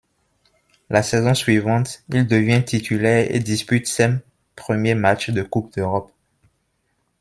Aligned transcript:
La 0.89 1.03
saison 1.03 1.35
suivante, 1.35 2.01
il 2.09 2.25
devient 2.25 2.65
titulaire 2.65 3.27
et 3.29 3.37
dispute 3.39 3.85
ses 3.85 4.09
premiers 4.55 4.95
matchs 4.95 5.29
de 5.29 5.43
Coupe 5.43 5.75
d'Europe. 5.75 6.11